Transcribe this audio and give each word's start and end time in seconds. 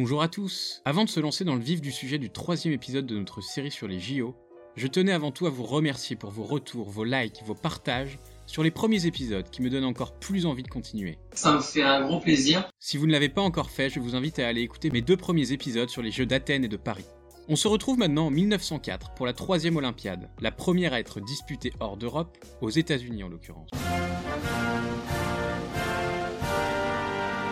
Bonjour 0.00 0.22
à 0.22 0.28
tous 0.28 0.80
Avant 0.84 1.02
de 1.02 1.08
se 1.08 1.18
lancer 1.18 1.42
dans 1.42 1.56
le 1.56 1.60
vif 1.60 1.80
du 1.80 1.90
sujet 1.90 2.18
du 2.18 2.30
troisième 2.30 2.72
épisode 2.72 3.04
de 3.04 3.18
notre 3.18 3.40
série 3.40 3.72
sur 3.72 3.88
les 3.88 3.98
JO, 3.98 4.36
je 4.76 4.86
tenais 4.86 5.10
avant 5.10 5.32
tout 5.32 5.48
à 5.48 5.50
vous 5.50 5.64
remercier 5.64 6.14
pour 6.14 6.30
vos 6.30 6.44
retours, 6.44 6.88
vos 6.88 7.02
likes, 7.02 7.42
vos 7.44 7.56
partages 7.56 8.16
sur 8.46 8.62
les 8.62 8.70
premiers 8.70 9.06
épisodes 9.06 9.50
qui 9.50 9.60
me 9.60 9.70
donnent 9.70 9.82
encore 9.82 10.12
plus 10.12 10.46
envie 10.46 10.62
de 10.62 10.68
continuer. 10.68 11.18
Ça 11.32 11.52
me 11.52 11.60
fait 11.60 11.82
un 11.82 12.06
gros 12.06 12.20
plaisir. 12.20 12.70
Si 12.78 12.96
vous 12.96 13.08
ne 13.08 13.12
l'avez 13.12 13.28
pas 13.28 13.40
encore 13.42 13.72
fait, 13.72 13.90
je 13.90 13.98
vous 13.98 14.14
invite 14.14 14.38
à 14.38 14.46
aller 14.46 14.60
écouter 14.60 14.90
mes 14.90 15.02
deux 15.02 15.16
premiers 15.16 15.50
épisodes 15.50 15.88
sur 15.88 16.00
les 16.00 16.12
Jeux 16.12 16.26
d'Athènes 16.26 16.64
et 16.64 16.68
de 16.68 16.76
Paris. 16.76 17.06
On 17.48 17.56
se 17.56 17.66
retrouve 17.66 17.98
maintenant 17.98 18.26
en 18.26 18.30
1904 18.30 19.14
pour 19.14 19.26
la 19.26 19.32
troisième 19.32 19.78
Olympiade, 19.78 20.30
la 20.40 20.52
première 20.52 20.92
à 20.92 21.00
être 21.00 21.18
disputée 21.18 21.72
hors 21.80 21.96
d'Europe, 21.96 22.38
aux 22.60 22.70
États-Unis 22.70 23.24
en 23.24 23.28
l'occurrence. 23.28 23.70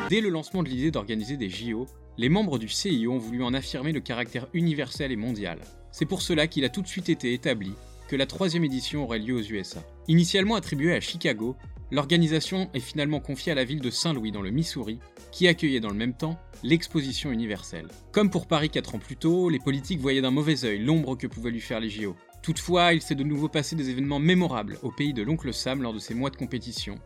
Dès 0.08 0.20
le 0.20 0.28
lancement 0.28 0.62
de 0.62 0.68
l'idée 0.68 0.92
d'organiser 0.92 1.36
des 1.36 1.50
JO, 1.50 1.88
les 2.18 2.28
membres 2.28 2.58
du 2.58 2.68
CIO 2.68 3.12
ont 3.12 3.18
voulu 3.18 3.42
en 3.42 3.52
affirmer 3.52 3.92
le 3.92 4.00
caractère 4.00 4.48
universel 4.54 5.12
et 5.12 5.16
mondial. 5.16 5.58
C'est 5.92 6.06
pour 6.06 6.22
cela 6.22 6.46
qu'il 6.46 6.64
a 6.64 6.68
tout 6.68 6.82
de 6.82 6.88
suite 6.88 7.08
été 7.08 7.32
établi 7.32 7.72
que 8.08 8.16
la 8.16 8.26
troisième 8.26 8.64
édition 8.64 9.04
aurait 9.04 9.18
lieu 9.18 9.34
aux 9.34 9.42
USA. 9.42 9.82
Initialement 10.08 10.54
attribuée 10.54 10.94
à 10.94 11.00
Chicago, 11.00 11.56
l'organisation 11.90 12.70
est 12.72 12.80
finalement 12.80 13.20
confiée 13.20 13.52
à 13.52 13.56
la 13.56 13.64
ville 13.64 13.80
de 13.80 13.90
Saint-Louis 13.90 14.32
dans 14.32 14.42
le 14.42 14.50
Missouri, 14.50 14.98
qui 15.32 15.48
accueillait 15.48 15.80
dans 15.80 15.90
le 15.90 15.96
même 15.96 16.14
temps 16.14 16.38
l'exposition 16.62 17.32
universelle. 17.32 17.88
Comme 18.12 18.30
pour 18.30 18.46
Paris 18.46 18.70
4 18.70 18.94
ans 18.94 18.98
plus 18.98 19.16
tôt, 19.16 19.48
les 19.50 19.58
politiques 19.58 20.00
voyaient 20.00 20.22
d'un 20.22 20.30
mauvais 20.30 20.64
œil 20.64 20.78
l'ombre 20.78 21.16
que 21.16 21.26
pouvaient 21.26 21.50
lui 21.50 21.60
faire 21.60 21.80
les 21.80 21.90
JO. 21.90 22.16
Toutefois, 22.42 22.94
il 22.94 23.02
s'est 23.02 23.14
de 23.14 23.24
nouveau 23.24 23.48
passé 23.48 23.76
des 23.76 23.90
événements 23.90 24.20
mémorables 24.20 24.78
au 24.82 24.90
pays 24.90 25.12
de 25.12 25.22
l'oncle 25.22 25.52
Sam 25.52 25.82
lors 25.82 25.92
de 25.92 25.98
ces 25.98 26.14
mois 26.14 26.30
de 26.30 26.36
compétition. 26.36 26.98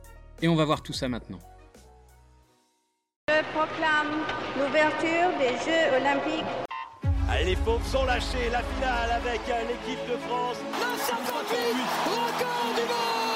Et 0.43 0.49
on 0.49 0.55
va 0.55 0.65
voir 0.65 0.83
tout 0.83 0.93
ça 0.93 1.09
maintenant. 1.09 1.39
Proclame 3.55 4.25
l'ouverture 4.59 5.31
des 5.39 5.57
Jeux 5.65 5.97
Olympiques. 5.97 6.45
Allez, 7.31 7.45
les 7.45 7.57
pauvres 7.57 7.87
sont 7.87 8.05
lâchés, 8.05 8.51
la 8.51 8.63
finale 8.63 9.11
avec 9.13 9.41
l'équipe 9.47 10.05
de 10.09 10.17
France. 10.29 10.59
record 12.07 12.75
du 12.77 12.83
monde 12.83 13.31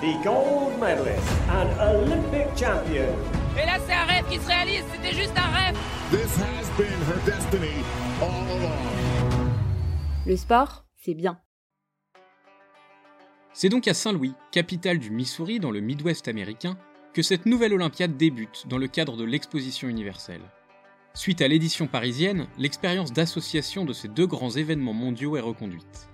the 0.00 0.12
gold 0.22 0.78
medalist 0.78 1.26
and 1.48 1.70
Olympic 1.80 2.46
champion. 2.54 3.08
Et 3.56 3.64
là, 3.64 3.78
c'est 3.86 3.94
un 3.94 4.04
rêve 4.04 4.28
qui 4.28 4.38
se 4.38 4.46
réalise, 4.46 4.84
c'était 4.92 5.14
juste 5.14 5.32
un 5.36 5.48
rêve. 5.48 5.76
This 6.10 6.36
has 6.38 6.68
been 6.76 7.00
her 7.08 7.18
destiny 7.24 7.82
all 8.20 8.58
along. 8.58 9.50
Le 10.26 10.36
sport, 10.36 10.84
c'est 10.96 11.14
bien. 11.14 11.40
C'est 13.54 13.70
donc 13.70 13.88
à 13.88 13.94
Saint-Louis, 13.94 14.34
capitale 14.52 14.98
du 14.98 15.10
Missouri 15.10 15.60
dans 15.60 15.70
le 15.70 15.80
Midwest 15.80 16.28
américain, 16.28 16.76
que 17.16 17.22
cette 17.22 17.46
nouvelle 17.46 17.72
Olympiade 17.72 18.18
débute 18.18 18.66
dans 18.68 18.76
le 18.76 18.88
cadre 18.88 19.16
de 19.16 19.24
l'exposition 19.24 19.88
universelle. 19.88 20.42
Suite 21.14 21.40
à 21.40 21.48
l'édition 21.48 21.86
parisienne, 21.86 22.46
l'expérience 22.58 23.10
d'association 23.10 23.86
de 23.86 23.94
ces 23.94 24.08
deux 24.08 24.26
grands 24.26 24.50
événements 24.50 24.92
mondiaux 24.92 25.38
est 25.38 25.40
reconduite. 25.40 26.10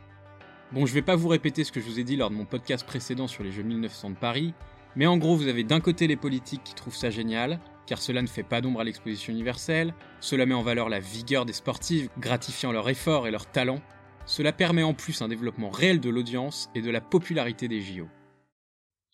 Bon, 0.71 0.87
je 0.87 0.95
vais 0.95 1.03
pas 1.03 1.17
vous 1.17 1.27
répéter 1.27 1.65
ce 1.65 1.73
que 1.73 1.81
je 1.81 1.87
vous 1.87 1.99
ai 1.99 2.05
dit 2.05 2.15
lors 2.15 2.31
de 2.31 2.37
mon 2.37 2.45
podcast 2.45 2.87
précédent 2.87 3.27
sur 3.27 3.43
les 3.43 3.51
Jeux 3.51 3.65
1900 3.65 4.11
de 4.11 4.15
Paris, 4.15 4.55
mais 4.95 5.09
en 5.09 5.17
gros, 5.17 5.35
vous 5.35 5.49
avez 5.49 5.65
d'un 5.65 5.81
côté 5.81 6.07
les 6.07 6.15
politiques 6.15 6.63
qui 6.63 6.75
trouvent 6.75 6.95
ça 6.95 7.11
génial, 7.11 7.59
car 7.89 8.01
cela 8.01 8.23
ne 8.23 8.29
fait 8.29 8.45
pas 8.45 8.61
d'ombre 8.61 8.79
à 8.79 8.85
l'exposition 8.85 9.33
universelle, 9.33 9.95
cela 10.21 10.47
met 10.47 10.55
en 10.55 10.63
valeur 10.63 10.89
la 10.89 11.01
vigueur 11.01 11.47
des 11.47 11.53
sportives, 11.53 12.11
gratifiant 12.21 12.71
leur 12.71 12.89
effort 12.89 13.27
et 13.27 13.33
leur 13.33 13.47
talent, 13.47 13.83
cela 14.25 14.53
permet 14.53 14.85
en 14.85 14.95
plus 14.95 15.21
un 15.21 15.27
développement 15.27 15.71
réel 15.71 15.99
de 15.99 16.11
l'audience 16.11 16.71
et 16.77 16.81
de 16.81 16.93
la 16.93 17.01
popularité 17.01 17.67
des 17.67 17.81
JO. 17.81 18.07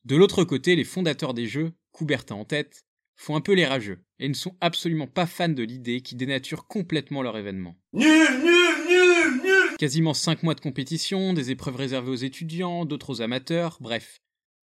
De 0.09 0.17
l'autre 0.17 0.43
côté, 0.43 0.75
les 0.75 0.85
fondateurs 0.85 1.35
des 1.35 1.47
Jeux, 1.47 1.73
Coubertin 1.93 2.37
en 2.37 2.47
tête, 2.47 2.87
font 3.15 3.37
un 3.37 3.43
peu 3.43 3.53
les 3.53 3.67
rageux 3.67 4.03
et 4.19 4.27
ne 4.27 4.33
sont 4.33 4.57
absolument 4.63 5.07
pas 5.07 5.27
fans 5.27 5.51
de 5.51 5.63
l'idée 5.63 6.01
qui 6.01 6.15
dénature 6.17 6.67
complètement 6.67 7.21
leur 7.21 7.37
événement. 7.37 7.77
Nul, 7.93 8.07
nul, 8.09 8.89
nul, 8.89 9.43
nul 9.43 9.77
Quasiment 9.77 10.15
5 10.15 10.45
mois 10.45 10.55
de 10.55 10.63
compétition, 10.63 11.35
des 11.35 11.51
épreuves 11.51 11.77
réservées 11.77 12.11
aux 12.11 12.15
étudiants, 12.15 12.87
d'autres 12.87 13.11
aux 13.11 13.21
amateurs, 13.21 13.77
bref. 13.83 14.23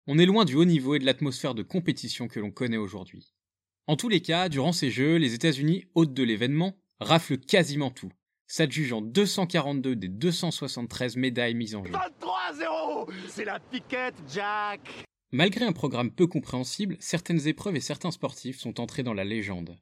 On 0.07 0.17
est 0.17 0.25
loin 0.25 0.45
du 0.45 0.55
haut 0.55 0.63
niveau 0.63 0.95
et 0.95 0.99
de 0.99 1.05
l'atmosphère 1.05 1.55
de 1.55 1.61
compétition 1.61 2.29
que 2.29 2.39
l'on 2.39 2.51
connaît 2.51 2.77
aujourd'hui. 2.77 3.33
En 3.87 3.97
tous 3.97 4.07
les 4.07 4.21
cas, 4.21 4.47
durant 4.47 4.71
ces 4.71 4.91
Jeux, 4.91 5.17
les 5.17 5.33
États-Unis, 5.33 5.83
hôtes 5.93 6.13
de 6.13 6.23
l'événement, 6.23 6.77
raflent 7.01 7.37
quasiment 7.37 7.91
tout, 7.91 8.13
s'adjugeant 8.47 9.01
242 9.01 9.97
des 9.97 10.07
273 10.07 11.17
médailles 11.17 11.53
mises 11.53 11.75
en 11.75 11.83
jeu. 11.83 11.91
23-0 11.91 13.09
C'est 13.27 13.43
la 13.43 13.59
piquette, 13.59 14.15
Jack 14.33 15.05
Malgré 15.33 15.65
un 15.65 15.73
programme 15.73 16.11
peu 16.11 16.27
compréhensible, 16.27 16.95
certaines 16.99 17.47
épreuves 17.47 17.75
et 17.75 17.79
certains 17.79 18.11
sportifs 18.11 18.59
sont 18.59 18.79
entrés 18.79 19.01
dans 19.01 19.15
la 19.15 19.23
légende. 19.23 19.79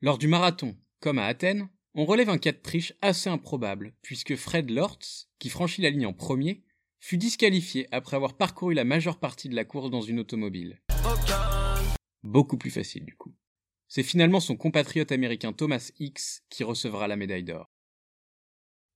Lors 0.00 0.18
du 0.18 0.26
marathon, 0.26 0.76
comme 0.98 1.20
à 1.20 1.26
Athènes, 1.26 1.68
on 1.94 2.04
relève 2.04 2.28
un 2.28 2.38
cas 2.38 2.50
de 2.50 2.56
triche 2.56 2.92
assez 3.00 3.30
improbable, 3.30 3.94
puisque 4.02 4.34
Fred 4.34 4.68
Lortz, 4.68 5.28
qui 5.38 5.48
franchit 5.48 5.80
la 5.80 5.90
ligne 5.90 6.06
en 6.06 6.12
premier, 6.12 6.64
fut 6.98 7.18
disqualifié 7.18 7.86
après 7.92 8.16
avoir 8.16 8.36
parcouru 8.36 8.74
la 8.74 8.82
majeure 8.82 9.20
partie 9.20 9.48
de 9.48 9.54
la 9.54 9.64
course 9.64 9.90
dans 9.90 10.00
une 10.00 10.18
automobile. 10.18 10.82
Beaucoup 12.24 12.58
plus 12.58 12.72
facile 12.72 13.04
du 13.04 13.14
coup. 13.14 13.32
C'est 13.86 14.02
finalement 14.02 14.40
son 14.40 14.56
compatriote 14.56 15.12
américain 15.12 15.52
Thomas 15.52 15.92
X 16.00 16.42
qui 16.50 16.64
recevra 16.64 17.06
la 17.06 17.14
médaille 17.14 17.44
d'or. 17.44 17.70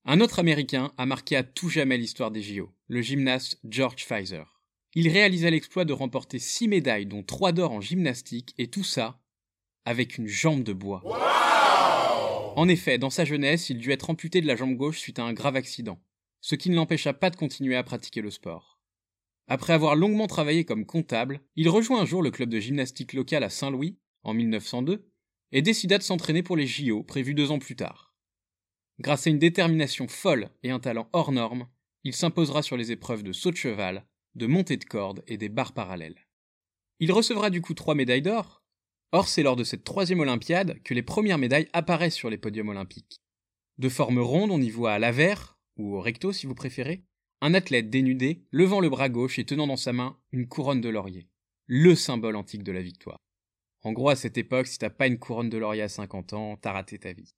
Un 0.04 0.21
autre 0.21 0.41
américain 0.41 0.93
a 0.99 1.06
marqué 1.06 1.37
à 1.37 1.44
tout 1.44 1.69
jamais 1.69 1.99
l'histoire 1.99 2.33
des 2.33 2.43
JO, 2.43 2.75
le 2.88 3.00
gymnaste 3.00 3.60
George 3.62 4.04
Pfizer. 4.04 4.53
Il 4.97 5.09
réalisa 5.09 5.50
l'exploit 5.50 5.84
de 5.84 5.93
remporter 5.93 6.38
6 6.38 6.69
médailles, 6.69 7.06
dont 7.06 7.22
3 7.22 7.53
d'or 7.53 7.72
en 7.72 7.81
gymnastique, 7.81 8.55
et 8.59 8.69
tout 8.69 8.84
ça 8.84 9.21
avec 9.84 10.16
une 10.16 10.27
jambe 10.27 10.62
de 10.62 10.72
bois. 10.72 11.03
en 12.56 12.69
effet, 12.69 12.97
dans 12.97 13.10
sa 13.10 13.25
jeunesse, 13.25 13.69
il 13.71 13.78
dut 13.78 13.93
être 13.93 14.09
amputé 14.09 14.41
de 14.41 14.47
la 14.47 14.56
jambe 14.56 14.77
gauche 14.77 14.99
suite 14.99 15.19
à 15.19 15.25
un 15.25 15.33
grave 15.33 15.56
accident, 15.56 16.00
ce 16.41 16.54
qui 16.54 16.71
ne 16.71 16.77
l'empêcha 16.77 17.12
pas 17.12 17.31
de 17.31 17.37
continuer 17.37 17.77
à 17.77 17.83
pratiquer 17.83 18.22
le 18.22 18.31
sport. 18.31 18.81
Après 19.47 19.75
avoir 19.75 19.94
longuement 19.94 20.27
travaillé 20.27 20.65
comme 20.65 20.87
comptable, 20.87 21.41
il 21.56 21.69
rejoint 21.69 22.00
un 22.00 22.06
jour 22.06 22.22
le 22.22 22.31
club 22.31 22.49
de 22.49 22.60
gymnastique 22.60 23.12
local 23.12 23.44
à 23.44 23.50
Saint-Louis, 23.50 23.99
en 24.22 24.33
1902, 24.33 25.06
et 25.53 25.60
décida 25.60 25.99
de 25.99 26.03
s'entraîner 26.03 26.43
pour 26.43 26.56
les 26.56 26.66
JO 26.66 27.03
prévus 27.03 27.34
deux 27.34 27.50
ans 27.50 27.59
plus 27.59 27.77
tard. 27.77 28.15
Grâce 29.00 29.27
à 29.27 29.31
une 29.31 29.38
détermination 29.38 30.09
folle 30.09 30.50
et 30.62 30.71
un 30.71 30.81
talent 30.81 31.09
hors 31.12 31.33
norme, 31.33 31.69
il 32.04 32.15
s'imposera 32.15 32.62
sur 32.62 32.77
les 32.77 32.91
épreuves 32.91 33.22
de 33.22 33.33
saut 33.33 33.50
de 33.50 33.56
cheval, 33.56 34.06
de 34.34 34.47
montée 34.47 34.77
de 34.77 34.84
corde 34.84 35.22
et 35.27 35.37
des 35.37 35.49
barres 35.49 35.75
parallèles. 35.75 36.27
Il 37.00 37.12
recevra 37.12 37.50
du 37.50 37.61
coup 37.61 37.75
trois 37.75 37.95
médailles 37.95 38.22
d'or. 38.22 38.62
Or, 39.12 39.28
c'est 39.28 39.43
lors 39.43 39.56
de 39.56 39.65
cette 39.65 39.84
troisième 39.84 40.21
Olympiade 40.21 40.83
que 40.83 40.95
les 40.95 41.03
premières 41.03 41.39
médailles 41.39 41.69
apparaissent 41.72 42.15
sur 42.15 42.31
les 42.31 42.39
podiums 42.39 42.69
olympiques. 42.69 43.21
De 43.78 43.89
forme 43.89 44.19
ronde, 44.19 44.50
on 44.50 44.61
y 44.61 44.71
voit 44.71 44.93
à 44.93 44.99
l'avers, 44.99 45.59
ou 45.77 45.97
au 45.97 46.00
recto 46.00 46.33
si 46.33 46.47
vous 46.47 46.55
préférez, 46.55 47.05
un 47.41 47.55
athlète 47.55 47.91
dénudé, 47.91 48.47
levant 48.50 48.81
le 48.81 48.89
bras 48.89 49.09
gauche 49.09 49.39
et 49.39 49.45
tenant 49.45 49.67
dans 49.67 49.77
sa 49.77 49.93
main 49.93 50.19
une 50.33 50.49
couronne 50.49 50.81
de 50.81 50.89
laurier. 50.89 51.28
Le 51.66 51.95
symbole 51.95 52.37
antique 52.37 52.62
de 52.62 52.72
la 52.72 52.83
victoire. 52.83 53.19
En 53.83 53.93
gros, 53.93 54.09
à 54.09 54.16
cette 54.16 54.39
époque, 54.39 54.66
si 54.66 54.78
t'as 54.78 54.91
pas 54.91 55.06
une 55.06 55.19
couronne 55.19 55.51
de 55.51 55.59
laurier 55.59 55.83
à 55.83 55.89
50 55.89 56.33
ans, 56.33 56.56
t'as 56.56 56.72
raté 56.72 56.99
ta 56.99 57.12
vie. 57.12 57.34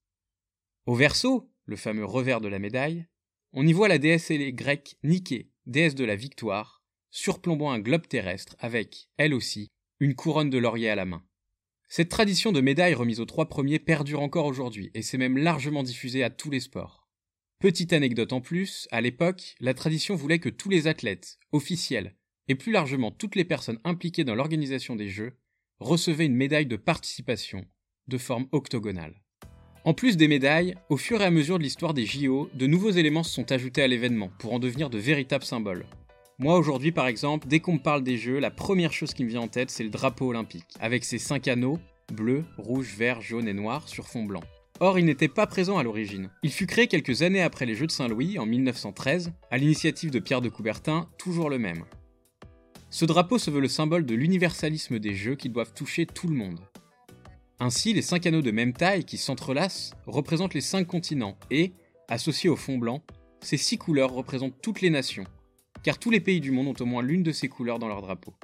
Au 0.86 0.94
verso, 0.94 1.50
le 1.64 1.76
fameux 1.76 2.04
revers 2.04 2.40
de 2.40 2.48
la 2.48 2.60
médaille, 2.60 3.06
on 3.52 3.66
y 3.66 3.72
voit 3.72 3.88
la 3.88 3.98
déesse 3.98 4.30
grecque 4.30 4.96
Nike, 5.02 5.50
déesse 5.66 5.94
de 5.94 6.04
la 6.04 6.14
victoire, 6.14 6.84
surplombant 7.10 7.70
un 7.70 7.78
globe 7.78 8.06
terrestre 8.06 8.56
avec, 8.58 9.08
elle 9.16 9.34
aussi, 9.34 9.68
une 10.00 10.14
couronne 10.14 10.50
de 10.50 10.58
laurier 10.58 10.90
à 10.90 10.94
la 10.94 11.06
main. 11.06 11.24
Cette 11.88 12.08
tradition 12.08 12.52
de 12.52 12.60
médailles 12.60 12.94
remises 12.94 13.20
aux 13.20 13.26
trois 13.26 13.48
premiers 13.48 13.78
perdure 13.78 14.20
encore 14.20 14.46
aujourd'hui 14.46 14.90
et 14.94 15.02
s'est 15.02 15.18
même 15.18 15.38
largement 15.38 15.82
diffusée 15.82 16.24
à 16.24 16.30
tous 16.30 16.50
les 16.50 16.60
sports. 16.60 17.08
Petite 17.58 17.92
anecdote 17.92 18.32
en 18.32 18.40
plus, 18.40 18.86
à 18.90 19.00
l'époque, 19.00 19.54
la 19.60 19.72
tradition 19.72 20.14
voulait 20.14 20.40
que 20.40 20.48
tous 20.48 20.68
les 20.68 20.88
athlètes, 20.88 21.38
officiels, 21.52 22.16
et 22.48 22.54
plus 22.54 22.72
largement 22.72 23.10
toutes 23.10 23.34
les 23.34 23.44
personnes 23.44 23.80
impliquées 23.84 24.24
dans 24.24 24.34
l'organisation 24.34 24.96
des 24.96 25.08
Jeux, 25.08 25.38
recevaient 25.78 26.26
une 26.26 26.34
médaille 26.34 26.66
de 26.66 26.76
participation, 26.76 27.64
de 28.08 28.18
forme 28.18 28.48
octogonale. 28.52 29.22
En 29.84 29.94
plus 29.94 30.16
des 30.16 30.28
médailles, 30.28 30.74
au 30.90 30.96
fur 30.96 31.22
et 31.22 31.24
à 31.24 31.30
mesure 31.30 31.58
de 31.58 31.62
l'histoire 31.62 31.94
des 31.94 32.06
JO, 32.06 32.50
de 32.54 32.66
nouveaux 32.66 32.90
éléments 32.90 33.22
se 33.22 33.32
sont 33.32 33.52
ajoutés 33.52 33.82
à 33.82 33.88
l'événement 33.88 34.30
pour 34.38 34.52
en 34.52 34.58
devenir 34.58 34.90
de 34.90 34.98
véritables 34.98 35.44
symboles. 35.44 35.86
Moi 36.38 36.58
aujourd'hui 36.58 36.92
par 36.92 37.06
exemple, 37.06 37.48
dès 37.48 37.60
qu'on 37.60 37.74
me 37.74 37.78
parle 37.78 38.02
des 38.02 38.18
Jeux, 38.18 38.38
la 38.38 38.50
première 38.50 38.92
chose 38.92 39.14
qui 39.14 39.24
me 39.24 39.28
vient 39.30 39.40
en 39.40 39.48
tête 39.48 39.70
c'est 39.70 39.84
le 39.84 39.88
drapeau 39.88 40.28
olympique, 40.28 40.66
avec 40.80 41.02
ses 41.02 41.18
cinq 41.18 41.48
anneaux, 41.48 41.78
bleu, 42.12 42.44
rouge, 42.58 42.94
vert, 42.94 43.22
jaune 43.22 43.48
et 43.48 43.54
noir 43.54 43.88
sur 43.88 44.06
fond 44.06 44.24
blanc. 44.24 44.42
Or, 44.78 44.98
il 44.98 45.06
n'était 45.06 45.28
pas 45.28 45.46
présent 45.46 45.78
à 45.78 45.82
l'origine. 45.82 46.28
Il 46.42 46.52
fut 46.52 46.66
créé 46.66 46.88
quelques 46.88 47.22
années 47.22 47.40
après 47.40 47.64
les 47.64 47.74
Jeux 47.74 47.86
de 47.86 47.92
Saint-Louis, 47.92 48.38
en 48.38 48.44
1913, 48.44 49.32
à 49.50 49.56
l'initiative 49.56 50.10
de 50.10 50.18
Pierre 50.18 50.42
de 50.42 50.50
Coubertin, 50.50 51.08
toujours 51.16 51.48
le 51.48 51.58
même. 51.58 51.84
Ce 52.90 53.06
drapeau 53.06 53.38
se 53.38 53.50
veut 53.50 53.62
le 53.62 53.68
symbole 53.68 54.04
de 54.04 54.14
l'universalisme 54.14 54.98
des 54.98 55.14
Jeux 55.14 55.36
qui 55.36 55.48
doivent 55.48 55.72
toucher 55.72 56.04
tout 56.04 56.28
le 56.28 56.34
monde. 56.34 56.60
Ainsi, 57.60 57.94
les 57.94 58.02
cinq 58.02 58.26
anneaux 58.26 58.42
de 58.42 58.50
même 58.50 58.74
taille 58.74 59.04
qui 59.04 59.16
s'entrelacent 59.16 59.94
représentent 60.06 60.52
les 60.52 60.60
cinq 60.60 60.86
continents 60.86 61.38
et, 61.50 61.72
associés 62.08 62.50
au 62.50 62.56
fond 62.56 62.76
blanc, 62.76 63.02
ces 63.40 63.56
six 63.56 63.78
couleurs 63.78 64.12
représentent 64.12 64.60
toutes 64.60 64.82
les 64.82 64.90
nations, 64.90 65.24
car 65.86 66.00
tous 66.00 66.10
les 66.10 66.18
pays 66.18 66.40
du 66.40 66.50
monde 66.50 66.66
ont 66.66 66.82
au 66.82 66.84
moins 66.84 67.00
l'une 67.00 67.22
de 67.22 67.30
ces 67.30 67.48
couleurs 67.48 67.78
dans 67.78 67.86
leur 67.86 68.02
drapeau. 68.02 68.34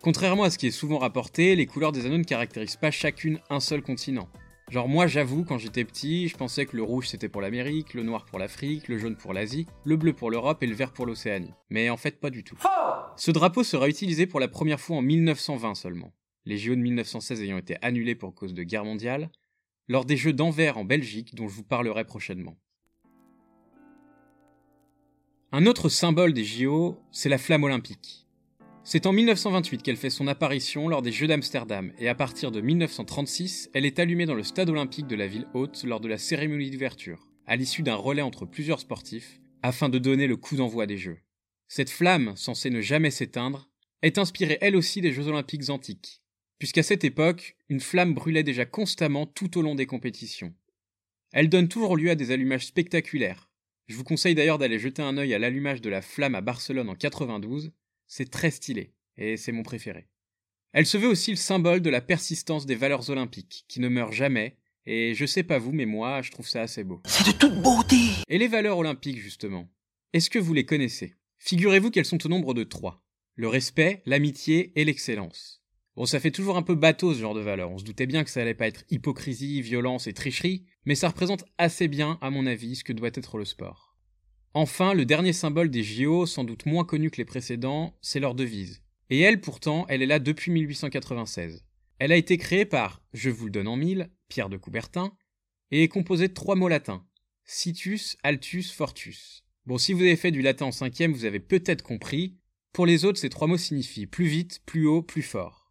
Contrairement 0.00 0.44
à 0.44 0.50
ce 0.50 0.58
qui 0.58 0.68
est 0.68 0.70
souvent 0.70 0.98
rapporté, 0.98 1.56
les 1.56 1.66
couleurs 1.66 1.90
des 1.90 2.06
anneaux 2.06 2.18
ne 2.18 2.22
caractérisent 2.22 2.76
pas 2.76 2.92
chacune 2.92 3.40
un 3.50 3.58
seul 3.58 3.82
continent. 3.82 4.28
Genre 4.70 4.86
moi 4.86 5.08
j'avoue, 5.08 5.42
quand 5.42 5.58
j'étais 5.58 5.84
petit, 5.84 6.28
je 6.28 6.36
pensais 6.36 6.66
que 6.66 6.76
le 6.76 6.84
rouge 6.84 7.08
c'était 7.08 7.28
pour 7.28 7.40
l'Amérique, 7.40 7.94
le 7.94 8.04
noir 8.04 8.26
pour 8.26 8.38
l'Afrique, 8.38 8.86
le 8.86 8.96
jaune 8.96 9.16
pour 9.16 9.32
l'Asie, 9.32 9.66
le 9.84 9.96
bleu 9.96 10.12
pour 10.12 10.30
l'Europe 10.30 10.62
et 10.62 10.68
le 10.68 10.74
vert 10.76 10.92
pour 10.92 11.04
l'Océanie. 11.04 11.52
Mais 11.68 11.90
en 11.90 11.96
fait 11.96 12.20
pas 12.20 12.30
du 12.30 12.44
tout. 12.44 12.56
Ce 13.16 13.32
drapeau 13.32 13.64
sera 13.64 13.88
utilisé 13.88 14.28
pour 14.28 14.38
la 14.38 14.46
première 14.46 14.78
fois 14.78 14.98
en 14.98 15.02
1920 15.02 15.74
seulement, 15.74 16.12
les 16.44 16.58
JO 16.58 16.76
de 16.76 16.80
1916 16.80 17.42
ayant 17.42 17.58
été 17.58 17.74
annulés 17.82 18.14
pour 18.14 18.36
cause 18.36 18.54
de 18.54 18.62
guerre 18.62 18.84
mondiale, 18.84 19.32
lors 19.88 20.04
des 20.04 20.16
Jeux 20.16 20.32
d'Anvers 20.32 20.78
en 20.78 20.84
Belgique 20.84 21.34
dont 21.34 21.48
je 21.48 21.56
vous 21.56 21.64
parlerai 21.64 22.04
prochainement. 22.04 22.56
Un 25.50 25.64
autre 25.64 25.88
symbole 25.88 26.34
des 26.34 26.44
JO, 26.44 27.00
c'est 27.10 27.30
la 27.30 27.38
flamme 27.38 27.64
olympique. 27.64 28.26
C'est 28.84 29.06
en 29.06 29.14
1928 29.14 29.82
qu'elle 29.82 29.96
fait 29.96 30.10
son 30.10 30.26
apparition 30.26 30.88
lors 30.88 31.00
des 31.00 31.10
Jeux 31.10 31.26
d'Amsterdam, 31.26 31.90
et 31.98 32.10
à 32.10 32.14
partir 32.14 32.50
de 32.50 32.60
1936, 32.60 33.70
elle 33.72 33.86
est 33.86 33.98
allumée 33.98 34.26
dans 34.26 34.34
le 34.34 34.42
stade 34.42 34.68
olympique 34.68 35.06
de 35.06 35.16
la 35.16 35.26
ville 35.26 35.46
haute 35.54 35.84
lors 35.84 36.00
de 36.00 36.08
la 36.08 36.18
cérémonie 36.18 36.70
d'ouverture, 36.70 37.30
à 37.46 37.56
l'issue 37.56 37.82
d'un 37.82 37.94
relais 37.94 38.20
entre 38.20 38.44
plusieurs 38.44 38.80
sportifs, 38.80 39.40
afin 39.62 39.88
de 39.88 39.98
donner 39.98 40.26
le 40.26 40.36
coup 40.36 40.54
d'envoi 40.54 40.84
des 40.84 40.98
Jeux. 40.98 41.20
Cette 41.66 41.88
flamme, 41.88 42.36
censée 42.36 42.68
ne 42.68 42.82
jamais 42.82 43.10
s'éteindre, 43.10 43.70
est 44.02 44.18
inspirée 44.18 44.58
elle 44.60 44.76
aussi 44.76 45.00
des 45.00 45.14
Jeux 45.14 45.28
olympiques 45.28 45.70
antiques, 45.70 46.20
puisqu'à 46.58 46.82
cette 46.82 47.04
époque, 47.04 47.56
une 47.70 47.80
flamme 47.80 48.12
brûlait 48.12 48.42
déjà 48.42 48.66
constamment 48.66 49.24
tout 49.24 49.56
au 49.56 49.62
long 49.62 49.74
des 49.74 49.86
compétitions. 49.86 50.52
Elle 51.32 51.48
donne 51.48 51.68
toujours 51.68 51.96
lieu 51.96 52.10
à 52.10 52.16
des 52.16 52.32
allumages 52.32 52.66
spectaculaires. 52.66 53.47
Je 53.88 53.96
vous 53.96 54.04
conseille 54.04 54.34
d'ailleurs 54.34 54.58
d'aller 54.58 54.78
jeter 54.78 55.00
un 55.00 55.16
œil 55.16 55.32
à 55.32 55.38
l'allumage 55.38 55.80
de 55.80 55.88
la 55.88 56.02
flamme 56.02 56.34
à 56.34 56.42
Barcelone 56.42 56.90
en 56.90 56.94
92, 56.94 57.72
c'est 58.06 58.30
très 58.30 58.50
stylé, 58.50 58.92
et 59.16 59.38
c'est 59.38 59.50
mon 59.50 59.62
préféré. 59.62 60.08
Elle 60.72 60.84
se 60.84 60.98
veut 60.98 61.08
aussi 61.08 61.30
le 61.30 61.38
symbole 61.38 61.80
de 61.80 61.88
la 61.88 62.02
persistance 62.02 62.66
des 62.66 62.74
valeurs 62.74 63.08
olympiques, 63.08 63.64
qui 63.66 63.80
ne 63.80 63.88
meurent 63.88 64.12
jamais, 64.12 64.58
et 64.84 65.14
je 65.14 65.24
sais 65.24 65.42
pas 65.42 65.58
vous, 65.58 65.72
mais 65.72 65.86
moi, 65.86 66.20
je 66.20 66.30
trouve 66.30 66.46
ça 66.46 66.60
assez 66.60 66.84
beau. 66.84 67.00
C'est 67.06 67.26
de 67.26 67.32
toute 67.32 67.62
beauté 67.62 67.96
Et 68.28 68.36
les 68.36 68.48
valeurs 68.48 68.76
olympiques, 68.76 69.20
justement 69.20 69.70
Est-ce 70.12 70.28
que 70.28 70.38
vous 70.38 70.52
les 70.52 70.66
connaissez? 70.66 71.14
Figurez-vous 71.38 71.90
qu'elles 71.90 72.04
sont 72.04 72.24
au 72.26 72.28
nombre 72.28 72.52
de 72.52 72.64
trois. 72.64 73.02
Le 73.36 73.48
respect, 73.48 74.02
l'amitié 74.04 74.72
et 74.78 74.84
l'excellence. 74.84 75.62
Bon, 75.96 76.04
ça 76.04 76.20
fait 76.20 76.30
toujours 76.30 76.58
un 76.58 76.62
peu 76.62 76.74
bateau 76.74 77.14
ce 77.14 77.20
genre 77.20 77.34
de 77.34 77.40
valeurs. 77.40 77.70
On 77.70 77.78
se 77.78 77.84
doutait 77.84 78.06
bien 78.06 78.22
que 78.22 78.30
ça 78.30 78.42
allait 78.42 78.54
pas 78.54 78.68
être 78.68 78.84
hypocrisie, 78.90 79.62
violence 79.62 80.06
et 80.06 80.12
tricherie, 80.12 80.66
mais 80.88 80.94
ça 80.94 81.08
représente 81.08 81.44
assez 81.58 81.86
bien, 81.86 82.16
à 82.22 82.30
mon 82.30 82.46
avis, 82.46 82.76
ce 82.76 82.82
que 82.82 82.94
doit 82.94 83.10
être 83.12 83.36
le 83.36 83.44
sport. 83.44 83.94
Enfin, 84.54 84.94
le 84.94 85.04
dernier 85.04 85.34
symbole 85.34 85.68
des 85.68 85.82
JO, 85.82 86.24
sans 86.24 86.44
doute 86.44 86.64
moins 86.64 86.86
connu 86.86 87.10
que 87.10 87.18
les 87.18 87.26
précédents, 87.26 87.94
c'est 88.00 88.20
leur 88.20 88.34
devise. 88.34 88.80
Et 89.10 89.20
elle, 89.20 89.42
pourtant, 89.42 89.84
elle 89.90 90.00
est 90.00 90.06
là 90.06 90.18
depuis 90.18 90.50
1896. 90.50 91.62
Elle 91.98 92.10
a 92.10 92.16
été 92.16 92.38
créée 92.38 92.64
par, 92.64 93.02
je 93.12 93.28
vous 93.28 93.44
le 93.44 93.50
donne 93.50 93.68
en 93.68 93.76
mille, 93.76 94.08
Pierre 94.30 94.48
de 94.48 94.56
Coubertin, 94.56 95.12
et 95.70 95.82
est 95.82 95.88
composée 95.88 96.28
de 96.28 96.32
trois 96.32 96.56
mots 96.56 96.68
latins. 96.68 97.04
Situs, 97.44 98.16
Altus, 98.22 98.72
Fortus. 98.72 99.44
Bon, 99.66 99.76
si 99.76 99.92
vous 99.92 100.00
avez 100.00 100.16
fait 100.16 100.30
du 100.30 100.40
latin 100.40 100.64
en 100.64 100.72
cinquième, 100.72 101.12
vous 101.12 101.26
avez 101.26 101.40
peut-être 101.40 101.82
compris. 101.82 102.38
Pour 102.72 102.86
les 102.86 103.04
autres, 103.04 103.18
ces 103.18 103.28
trois 103.28 103.46
mots 103.46 103.58
signifient 103.58 104.06
plus 104.06 104.26
vite, 104.26 104.62
plus 104.64 104.86
haut, 104.86 105.02
plus 105.02 105.20
fort. 105.20 105.70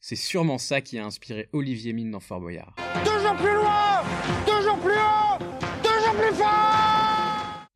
C'est 0.00 0.16
sûrement 0.16 0.56
ça 0.56 0.80
qui 0.80 0.96
a 0.96 1.04
inspiré 1.04 1.50
Olivier 1.52 1.92
Mine 1.92 2.12
dans 2.12 2.20
Fort 2.20 2.40
Boyard. 2.40 2.74
Plus 3.36 3.52
loin 3.52 3.87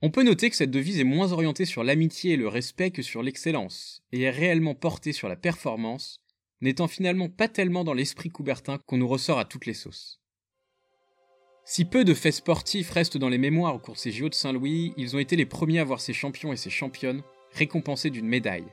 on 0.04 0.10
peut 0.10 0.24
noter 0.24 0.50
que 0.50 0.56
cette 0.56 0.72
devise 0.72 0.98
est 0.98 1.04
moins 1.04 1.30
orientée 1.30 1.64
sur 1.64 1.84
l'amitié 1.84 2.32
et 2.32 2.36
le 2.36 2.48
respect 2.48 2.90
que 2.90 3.02
sur 3.02 3.22
l'excellence, 3.22 4.02
et 4.10 4.22
est 4.22 4.30
réellement 4.30 4.74
portée 4.74 5.12
sur 5.12 5.28
la 5.28 5.36
performance, 5.36 6.18
n'étant 6.60 6.88
finalement 6.88 7.28
pas 7.28 7.46
tellement 7.46 7.84
dans 7.84 7.94
l'esprit 7.94 8.28
coubertin 8.28 8.78
qu'on 8.86 8.96
nous 8.96 9.06
ressort 9.06 9.38
à 9.38 9.44
toutes 9.44 9.66
les 9.66 9.74
sauces. 9.74 10.20
Si 11.64 11.84
peu 11.84 12.04
de 12.04 12.14
faits 12.14 12.34
sportifs 12.34 12.90
restent 12.90 13.16
dans 13.16 13.28
les 13.28 13.38
mémoires 13.38 13.76
au 13.76 13.78
cours 13.78 13.94
de 13.94 14.00
ces 14.00 14.10
JO 14.10 14.28
de 14.28 14.34
Saint-Louis, 14.34 14.92
ils 14.96 15.14
ont 15.14 15.20
été 15.20 15.36
les 15.36 15.46
premiers 15.46 15.78
à 15.78 15.84
voir 15.84 16.00
ces 16.00 16.12
champions 16.12 16.52
et 16.52 16.56
ces 16.56 16.70
championnes 16.70 17.22
récompensés 17.52 18.10
d'une 18.10 18.26
médaille, 18.26 18.66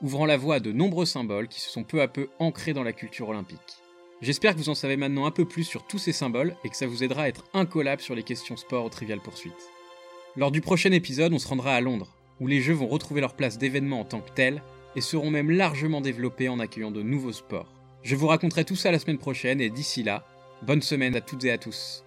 ouvrant 0.00 0.24
la 0.24 0.38
voie 0.38 0.56
à 0.56 0.60
de 0.60 0.72
nombreux 0.72 1.04
symboles 1.04 1.48
qui 1.48 1.60
se 1.60 1.68
sont 1.68 1.84
peu 1.84 2.00
à 2.00 2.08
peu 2.08 2.30
ancrés 2.38 2.72
dans 2.72 2.84
la 2.84 2.94
culture 2.94 3.28
olympique. 3.28 3.82
J'espère 4.22 4.54
que 4.54 4.58
vous 4.58 4.70
en 4.70 4.74
savez 4.74 4.96
maintenant 4.96 5.26
un 5.26 5.30
peu 5.30 5.44
plus 5.44 5.64
sur 5.64 5.86
tous 5.86 5.98
ces 5.98 6.12
symboles 6.12 6.56
et 6.64 6.70
que 6.70 6.76
ça 6.76 6.86
vous 6.86 7.04
aidera 7.04 7.24
à 7.24 7.28
être 7.28 7.44
incollable 7.52 8.00
sur 8.00 8.14
les 8.14 8.22
questions 8.22 8.56
sport 8.56 8.86
au 8.86 8.90
Trivial 8.90 9.20
Poursuite. 9.20 9.70
Lors 10.36 10.52
du 10.52 10.60
prochain 10.60 10.92
épisode, 10.92 11.32
on 11.32 11.40
se 11.40 11.48
rendra 11.48 11.74
à 11.74 11.80
Londres, 11.80 12.06
où 12.40 12.46
les 12.46 12.60
jeux 12.60 12.74
vont 12.74 12.86
retrouver 12.86 13.20
leur 13.20 13.34
place 13.34 13.58
d'événement 13.58 14.00
en 14.00 14.04
tant 14.04 14.20
que 14.20 14.30
tels, 14.30 14.62
et 14.94 15.00
seront 15.00 15.30
même 15.30 15.50
largement 15.50 16.00
développés 16.00 16.48
en 16.48 16.60
accueillant 16.60 16.92
de 16.92 17.02
nouveaux 17.02 17.32
sports. 17.32 17.72
Je 18.02 18.14
vous 18.14 18.28
raconterai 18.28 18.64
tout 18.64 18.76
ça 18.76 18.92
la 18.92 19.00
semaine 19.00 19.18
prochaine, 19.18 19.60
et 19.60 19.70
d'ici 19.70 20.04
là, 20.04 20.24
bonne 20.62 20.82
semaine 20.82 21.16
à 21.16 21.20
toutes 21.20 21.44
et 21.44 21.50
à 21.50 21.58
tous. 21.58 22.04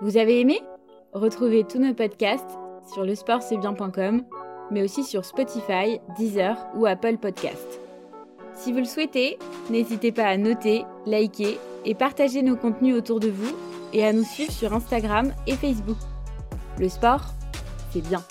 Vous 0.00 0.18
avez 0.18 0.40
aimé? 0.40 0.60
Retrouvez 1.12 1.64
tous 1.64 1.78
nos 1.78 1.94
podcasts 1.94 2.58
sur 2.92 3.04
lesportcestbien.com, 3.04 4.24
mais 4.70 4.82
aussi 4.82 5.04
sur 5.04 5.24
Spotify, 5.24 6.00
Deezer 6.18 6.56
ou 6.76 6.84
Apple 6.84 7.16
Podcasts. 7.16 7.80
Si 8.54 8.72
vous 8.72 8.78
le 8.78 8.84
souhaitez, 8.84 9.38
n'hésitez 9.70 10.12
pas 10.12 10.26
à 10.26 10.36
noter, 10.36 10.84
liker 11.06 11.58
et 11.86 11.94
partager 11.94 12.42
nos 12.42 12.56
contenus 12.56 12.94
autour 12.94 13.20
de 13.20 13.30
vous 13.30 13.56
et 13.92 14.04
à 14.04 14.12
nous 14.12 14.24
suivre 14.24 14.52
sur 14.52 14.72
Instagram 14.72 15.32
et 15.46 15.54
Facebook. 15.54 15.98
Le 16.78 16.88
sport, 16.88 17.34
c'est 17.92 18.06
bien. 18.06 18.22